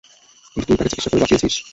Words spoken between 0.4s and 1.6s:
কিন্তু তুই তাকে চিকিৎসা করে বাঁচিয়েছিস?